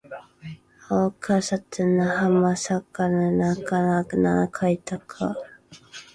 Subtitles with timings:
[0.89, 3.75] あおかさたなはさかえなかき
[4.15, 5.37] あなかいたかあ